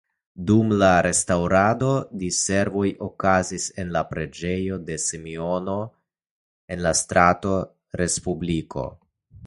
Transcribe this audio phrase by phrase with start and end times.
[0.49, 1.89] Dum la restaŭrado
[2.23, 5.79] diservoj okazis en la preĝejo de Simeono
[6.77, 7.57] en strato
[8.03, 8.93] Respubliko.